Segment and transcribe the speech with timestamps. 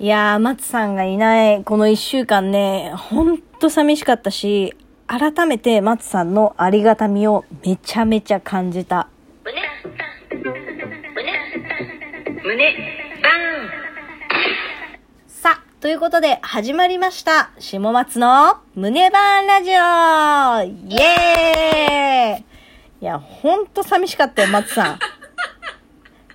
[0.00, 4.74] いやー、松さんがいないこの一週間ね、ほんと寂しかったし、
[5.06, 9.08] 改めて松さんのありがたみをめちゃめちゃ感じた。
[9.44, 9.60] 胸
[12.42, 12.64] 胸
[13.22, 13.68] バン
[15.26, 17.50] さあ、ということで始まりました。
[17.58, 19.74] 下松の胸バーンラジオ
[20.88, 22.44] イエーイ
[23.02, 24.98] いや、ほんと寂しかったよ、松さん。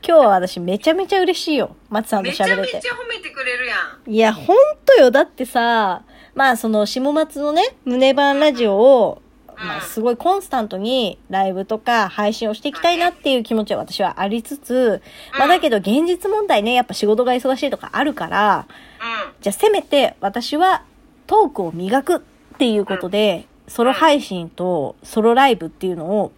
[0.07, 1.75] 今日は私めちゃめちゃ嬉しいよ。
[1.89, 2.89] 松さんとーンめちゃ喋れてめち。
[2.89, 5.09] ゃ褒めてくれるやんいや、ほんとよ。
[5.09, 6.03] だってさ、
[6.35, 9.21] まあその下松のね、胸版ラジオを、
[9.57, 15.01] まあすごいコンスタントにライブとか配信をしていきたいなっていう気持ちは私はありつつ、
[15.39, 18.67] まあだけど現実問題ね、やっぱ仕事が忙しいとかあるから、
[18.99, 20.83] うんじゃあせめて私は
[21.27, 22.19] トークを磨くっ
[22.57, 26.31] ていうことで、ソロ配信とソロライブっていうのを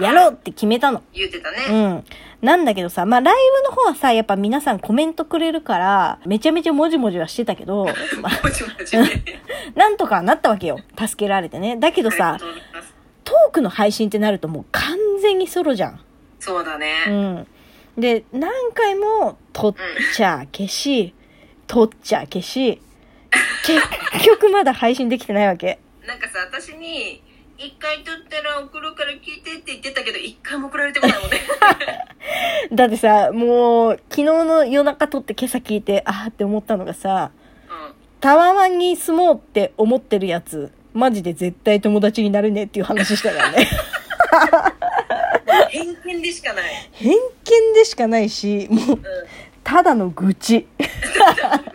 [0.00, 1.02] やろうって決めたの。
[1.12, 2.04] 言ってたねうん。
[2.42, 7.86] なんだけどさ、まあ、ライブの方はさ、やっぱ皆さんコメントくれるから、めちゃめちゃもじもじはしてたけど、
[8.20, 9.22] まあ、もちもちね
[9.74, 10.78] なんとかなったわけよ。
[10.98, 11.76] 助けられてね。
[11.76, 12.38] だけどさ
[13.24, 15.94] トークの配信ってなるともう完全にソロじゃん。
[15.94, 15.98] う
[16.40, 17.46] そうだねん。
[17.96, 19.74] で、何回も撮っ
[20.14, 21.14] ちゃ消し、
[21.66, 22.80] 撮っちゃ消し、
[24.12, 25.78] 結局まだ配信できてないわけ。
[26.06, 27.22] なんかさ私に
[27.58, 31.38] 一回撮ったら送るから聞いてって言ってたけど一回も送られてこないもんね
[32.72, 37.30] だってさ、もう、昨日の夜中撮って今朝聞いて、あーって思ったのがさ、
[37.68, 43.68] うんタワマンに住もうって思ってるやつ、マジで絶対友達になるねっていう話したからね。
[45.70, 49.02] 偏見でしかない偏見でしかないし、もう、うん
[49.64, 50.66] ただの愚痴。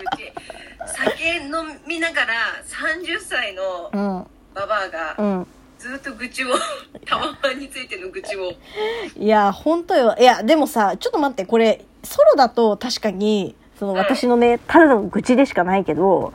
[1.35, 2.33] 飲みながら
[2.65, 4.27] 30歳のうん。
[4.55, 5.47] ババアがうん。
[5.77, 6.47] ずっと愚痴を
[7.05, 8.51] タワマンについての愚痴を。
[9.15, 10.15] いや、ほんとよ。
[10.19, 16.33] いや、でもさ、ちょっと待って、これ、ソロだと確かに、その私のね、ただの愚痴でしかないけど、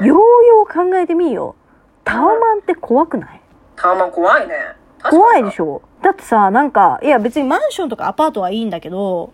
[0.00, 0.06] うん。
[0.06, 1.56] ようよう考えてみよ。
[2.04, 3.40] タワマンって怖くない？
[3.74, 4.54] タワマン怖いね。
[5.02, 5.82] 怖いでしょょ？
[6.02, 9.32] だってさ、なんか、いや別にマンションとかアパートはいいんだけど、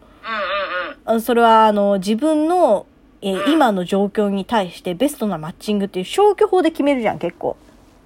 [1.03, 1.19] うんうんうん。
[1.19, 2.87] あそれはあの、自分の、
[3.23, 7.57] えーうん今の状況に対してベストなマッチングっていう消去法で決めるじゃん、結構。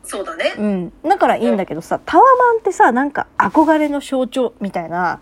[0.04, 0.92] そうだねうん。
[1.08, 5.20] だからいいんだけどさ、タワマンってさ、なんか憧れの象徴みたいな。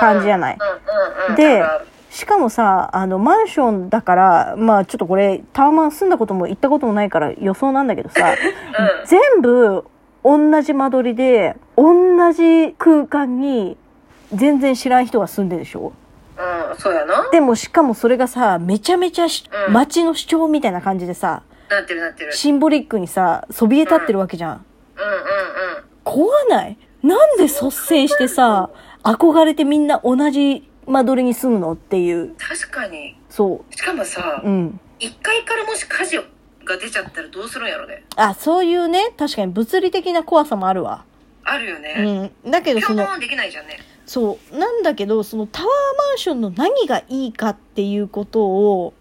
[0.00, 0.56] 感じじゃない？
[0.58, 1.62] うんうんうんで
[2.10, 8.36] しかもさ、あの、マンションだから、まあちょっとこれ、タワマン住んだことも行ったこともないから予想なんだけどさ、うん
[9.06, 9.84] 全部
[10.24, 13.76] 同じ間取りで、同じ空間に
[14.32, 15.92] 全然知らん人が住んでるでしょ？
[16.38, 24.64] うんそうやなでもしかもそれがさ、めちゃめちゃしうん街の主張みたいな感じでさ、なってるなってるシンボリックにさ、そびえ立ってるわけじゃん。
[24.96, 25.14] うんうんう
[25.80, 26.78] ん怖ない？
[27.02, 28.70] なんで率先してさ、
[29.02, 32.34] 憧れてみんな同じ間取りに住むのっていう。
[32.38, 34.48] 確かにそしかもさう。
[34.48, 34.80] うん。
[35.00, 36.16] 1階からもし火事
[36.64, 41.04] が出ちゃったらどうするんやろねあ、そういうね、確かに物理的な怖さもあるわ。
[41.44, 42.50] あるよねうん。
[42.50, 44.58] だけどその、できないじゃんねそう。
[44.58, 45.72] なんだけど、そのタワーマ
[46.18, 48.92] ンションの何がいいかっていうことを、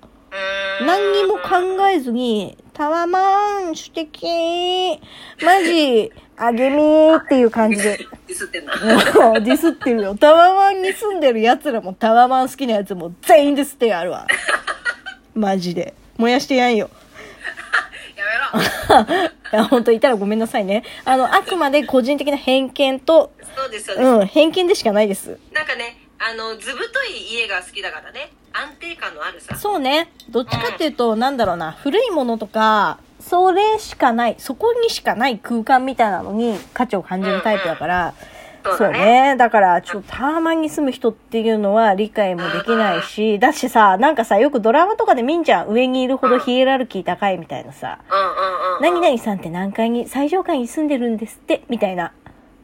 [0.86, 5.00] 何にも考えずに、タワマン素敵
[5.44, 7.98] マジ、あげみーっていう感じで。
[8.28, 10.16] ディスってんなディスってるよ。
[10.16, 14.28] タワマンに住んでる奴らもタワマン好きな奴も全員ディスってやるわ。
[15.34, 15.96] マジで。
[16.18, 16.92] 燃やしてやんよ。
[18.16, 18.24] や
[18.96, 20.84] めろ いや、本当いたらごめんなさいね。
[21.06, 25.40] あの、あくまで個人的な偏見と、そうですそうです、うん、偏見でしかないです。
[25.52, 28.32] なんかねあの図太い家が好きだからね。
[28.54, 29.56] 安定感のあるさ。
[29.56, 30.12] そうね。
[30.30, 38.14] どっちかっていうと、なんだろうな、古いものとか、それしかない、そこにしかない空間みたいなのに価値を感じるタイプだから、
[38.64, 39.22] そうそうだね。
[39.34, 39.36] ね。
[39.38, 45.68] だから、ちょっとタワマンに住む人っていうのは理解もできないし、だしさ、なんかさ、よくドラマとかで見んじゃん。
[45.70, 48.00] 上にいるほどヒエラルキー高いみたいなさ。
[48.10, 49.02] うんうんうんうん。
[49.02, 52.12] 何々さんって何階に、最上階に住んでるんですって、みたいな。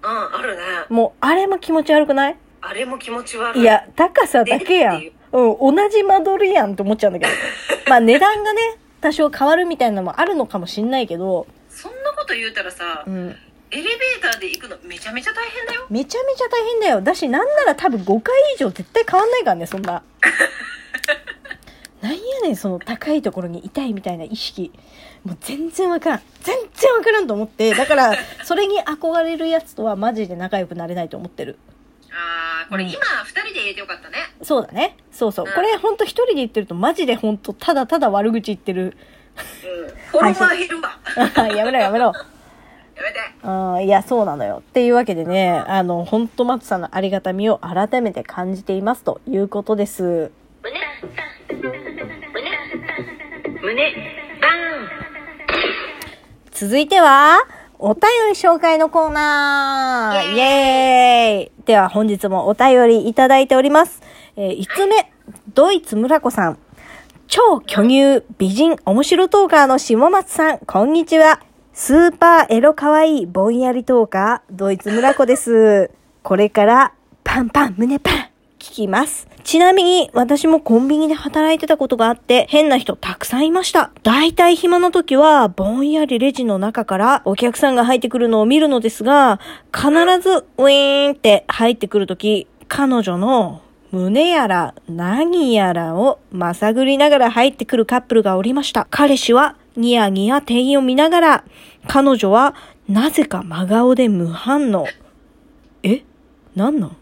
[0.01, 0.61] うんあるね。
[0.89, 2.35] もう、あれも気持ち悪くない？
[2.65, 5.03] あれも気持ち悪いいや、高さだけやん。
[5.33, 7.31] うん、同じ間取りやんって思っちゃうんだけど。
[7.89, 8.61] まあ値段がね、
[9.01, 13.37] 多少変わるみたいなのもあるのかもしんないけど、そんなこと言うたらさ、うん。
[13.69, 17.01] エレベーターで行くのめちゃめちゃ大変だよめちゃめちゃ大変だよ。
[17.01, 20.03] だし、なんなら多分5回以上絶対変わんないからね、そんな。
[22.01, 24.71] なんやねん、その高いところにいたいみたいな意識。
[25.25, 26.21] もう全然わからん。
[26.41, 27.73] 全然わからんと思って。
[27.73, 28.13] だから、
[28.43, 31.57] それに憧れるやつとはマジで仲良くなれないと思ってる。
[32.11, 32.13] あ
[32.51, 34.97] ーこれうん今二人で言えてよかったねそうだね。
[35.11, 35.45] そうそう。
[35.47, 38.83] うんこれほんと一人で言ってるとマジでほんとただただ悪口言ってる。
[38.83, 38.91] うん
[40.11, 40.99] フォロワー減るわ
[41.55, 42.13] やめろやめろ。
[42.95, 44.57] やめてうん、いや、そうなのよ。
[44.57, 50.31] っていうわけでね、あの、ほんと松さんのありがたみを改めて感じていますということです。
[50.61, 50.79] 胸
[51.49, 51.69] 胸
[53.61, 53.91] 胸
[54.39, 54.47] バ
[56.51, 57.39] 続いては、
[57.79, 64.01] お便り紹介のコーナーイイエーイでは本日もお便りいただいております。
[64.35, 65.11] えー、5つ目、
[65.53, 66.57] ドイツ村子さん。
[67.27, 71.39] 超巨乳、美人、面白トーカーの下松さん、こんにちは。
[71.71, 75.89] スーパーエロかわいいぼんやりトーカー、ドイツ村子です。
[76.21, 76.93] これから、
[77.23, 78.32] パンパン、胸パン、
[78.63, 79.27] 聞きます。
[79.43, 83.91] ちなみに、私もコンビニで働いてたことがあって、変な人たくさんいました。
[84.03, 89.41] だいたい暇な時は、ぼんやりレジの中からお客さんが入ってくるのを見るのですが、
[89.75, 89.89] 必
[90.21, 93.61] ず、ウィーンって入ってくる時、彼女の
[93.91, 98.87] 胸やら何やらをまさぐりながら入ってくるカップルがおりました。
[98.89, 101.43] 彼氏はニヤニヤ店員を見ながら、
[101.89, 102.55] 彼女は
[102.87, 104.87] なぜか真顔で無反応。
[105.83, 106.05] え？
[106.55, 106.97] なんなん？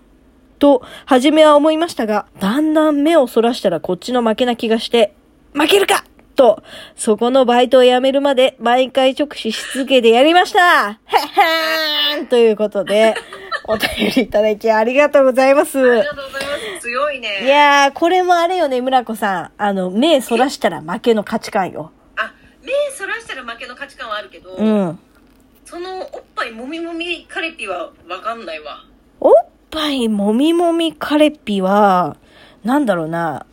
[0.61, 5.15] と、初めは思いましたが、だんだん目をそらしたらこっちの負けな気がして、
[5.53, 6.05] 負けるか
[6.35, 6.61] と、
[6.95, 13.15] そこのバイトを辞めるまで毎回直視し続けてやりましたはっはーんということで、
[13.67, 15.79] お便りいただきありがとうございます。
[15.79, 16.79] ありがとうございます。
[16.81, 17.43] 強いね。
[17.43, 19.51] いやー、これもあれよね、村子さん。
[19.57, 21.91] あの、目そらしたら負けの価値観よ。
[22.17, 22.31] あ、
[22.61, 24.99] 目そらしたら負けの価値観はあるけど、うん。
[25.65, 28.83] そのおっぱいもみもみカレピはわかんないわ。
[29.71, 32.17] ぱいもみもみカレッピは、
[32.63, 33.45] なんだろうな。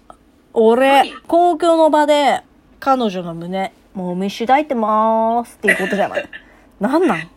[0.52, 2.42] 俺何、公共の場で
[2.80, 6.28] 彼女の胸、もみしだいてまーすっていうことじゃない。
[6.80, 7.30] なんなん？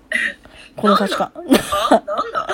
[0.75, 1.31] この価値観。
[1.35, 1.39] あ、
[1.91, 2.47] なんな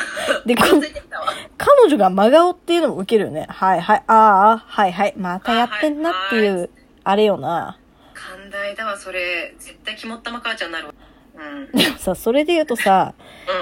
[0.45, 1.27] ず いてきたわ。
[1.57, 3.45] 彼女が真顔っていうのもウケるよね。
[3.49, 4.13] はいはい、あ
[4.51, 6.69] あ、はいはい、またやってんなっていはいはう、
[7.03, 7.77] あれよな。
[8.13, 9.55] 寛大だわ、それ。
[9.59, 10.93] 絶対肝っ玉母ちゃんになるわ。
[11.37, 11.71] うん。
[11.71, 13.13] でもさ、それで言うとさ、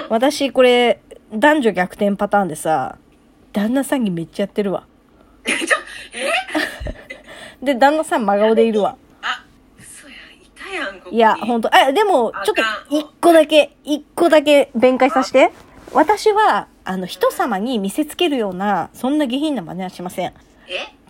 [0.04, 0.06] うん。
[0.08, 1.00] 私これ、
[1.32, 2.98] 男女逆転パターンでさ、
[3.52, 4.84] 旦那さんにめっちゃやってるわ。
[5.46, 5.54] ちょ、
[6.12, 7.64] え？
[7.64, 8.96] で、旦那さん真顔でいるわ。
[9.22, 9.44] あ、
[9.78, 11.16] 嘘や、いたやん、ここに。
[11.16, 15.52] いや、ほんと、あ、でも、ちょっと一個だけ、一個だけ弁解させて。
[15.92, 20.26] 私は、あの、人様に見せつけるような、そんな下品な真似はしません。
[20.26, 20.32] え？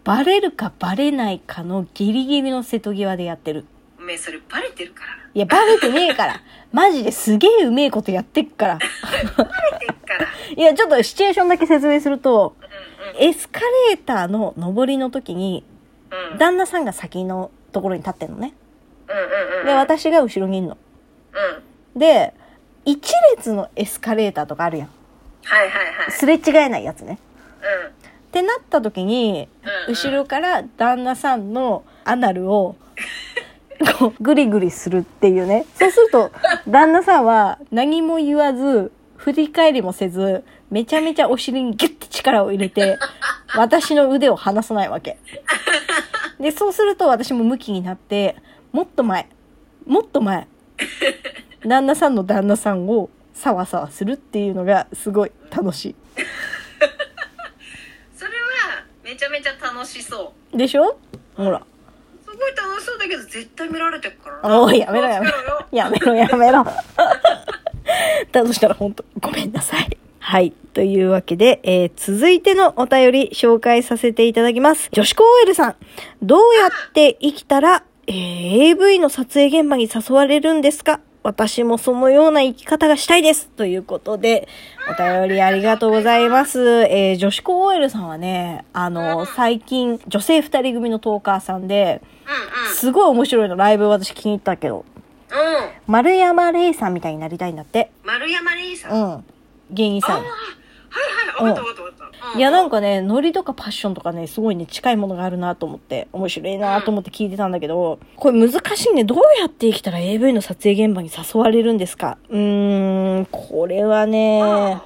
[0.04, 3.66] バレるかバレないかのギリギリの瀬戸際でやってる。
[3.98, 5.10] おめえそれバレてるから。
[5.34, 6.40] いや、バレてねえから。
[6.72, 8.78] マジですげえうめえことやってっから。
[9.36, 9.50] バレ。
[10.54, 15.64] いや、ちょっとシチュエーションだけ説明すると、うエスカレーターの上りの時に。
[16.38, 18.54] 旦那さんが先のところに立ってんのね。
[19.64, 20.76] で、私が後ろにいんの。
[21.94, 21.98] うん。
[21.98, 22.34] で、
[22.84, 24.88] 一列のエスカレーターとかあるやん。
[25.44, 26.10] はいはいはい。
[26.12, 27.18] すれ違えないやつね。
[27.60, 27.88] うん。
[27.88, 27.90] っ
[28.30, 29.48] てなった時に、
[29.88, 32.76] うん後ろから旦那さんのアナルを、
[33.98, 35.64] こう、グリグリするっていうね。
[35.74, 36.32] そうすると、
[36.68, 42.98] 旦那さんは何も言わず、振り返りもせず、めちゃめちゃお尻にギュッて力を入れて、
[43.56, 45.18] 私の腕を離さないわけ。
[46.40, 48.36] で、そうすると私も向きになって、
[48.72, 49.28] もっと前、
[49.86, 50.46] もっと前、
[51.64, 55.94] 旦那さんの旦那さんをサワサワするっていうのがすごい楽し
[58.16, 60.56] それはめちゃめちゃ楽しそう。
[60.56, 60.58] い。
[60.58, 60.98] でしょ？
[61.36, 61.62] ほら。
[62.24, 64.60] すごい楽しそうだけど絶対見られてるからな。
[64.60, 65.34] おい、やめろやめろ。
[65.72, 66.66] やめろやめろ。
[68.42, 69.96] だとしたら本当ごめんなさい。
[70.18, 70.52] はい。
[70.72, 74.88] というわけで、えー続いてのお便り紹介させていただきます。
[74.92, 75.76] 女子高 OL さん。
[76.22, 83.48] どうやって生きたら、えー AV の撮影現場に誘われるんですか私もそのような生き方がしたいです。
[83.48, 84.48] ということで、
[84.88, 86.84] お便りありがとうございます。
[86.88, 92.00] えー女子高 OL さんはね、あの、最近、女性二人組のトーカーさんで、
[92.74, 94.84] すごい面白いの、ライブ私気に入ったけど、
[95.86, 97.90] 丸山礼さんみたいになりたいんだって。
[98.04, 98.92] 丸山礼さん。
[98.92, 99.24] うあん。
[99.70, 100.16] 芸人あ、さん。
[100.18, 101.50] はいはい。
[101.50, 102.38] わかったわかったわかった。
[102.38, 102.76] いや、なんか。
[102.76, 109.04] かね、ノリとかパッションとかね、すごいね、近いものがあるなと思って、面白いなと思って聞いてたんだけど、これ難しいね。
[109.04, 114.82] どうやって生きたら AV の撮影現場に誘われるんですかうーん、これはね、あ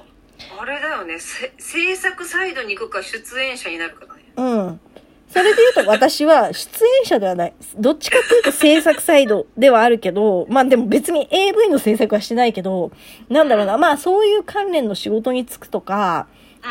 [0.59, 1.19] あれだよね。
[1.19, 4.21] せ制作サイドに行くか出演者になるかだね。
[4.35, 4.79] うん。
[5.31, 7.53] それで言うと私は出演者ではない。
[7.77, 12.91] どっちかっていうと制作サイドではあるけど、まあでも別に AV の制作はしてないけど、
[13.29, 16.27] なんだろうな、まあそういう関連の仕事に就くとか、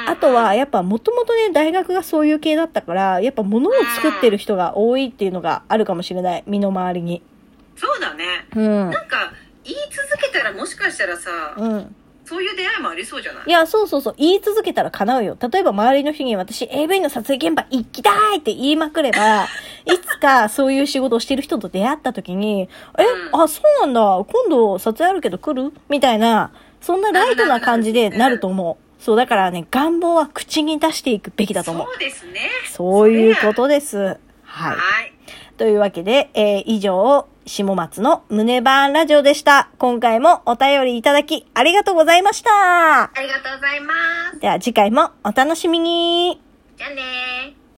[0.06, 6.44] あとは、やっぱもともとね、大学がそういう系だったから、やっぱ物を作ってる人が多いっていうのがあるかもしれない。
[6.46, 7.22] 身の回りに。
[7.76, 8.24] そうだね。
[8.54, 8.90] うん。
[8.90, 9.32] なんか、
[9.64, 11.94] 言い続けたらもしかしたらさ、うん。
[12.30, 13.42] そういう出会いもありそうじゃない？
[13.46, 14.14] いや、そうそうそう。
[14.16, 15.36] 言い続けたら叶うよ。
[15.52, 19.44] 例えば周りの人に私 AV の撮影現場行きたいって言いまくれば、
[19.84, 22.68] いつかそういう仕事をしてる人と出会った時に、
[22.98, 24.00] え、うんあ、そうなんだ。
[24.32, 25.72] 今度撮影あるけど来る？
[25.88, 29.02] みたいな、そんなライトな感じでなると思う。
[29.02, 31.86] そう、だからね、願望は口に出していくべきだと思う。
[31.86, 32.50] そうですね。
[32.70, 33.96] そういうことです。
[33.98, 34.18] はい。
[34.44, 35.12] はい。
[35.60, 39.68] というわけで、えー以上、下松の胸バーンラジオでした。
[39.76, 42.50] 今回もお便りいただきありがとうございました。
[43.02, 43.92] ありがとうございま
[44.32, 44.40] す。
[44.40, 46.40] では次回もお楽しみに。
[46.78, 47.59] じゃあねー。